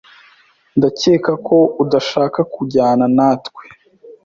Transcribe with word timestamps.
Ndakeka 0.77 1.33
ko 1.47 1.57
udashaka 1.83 2.39
kujyana 2.53 3.05
natwe. 3.17 3.63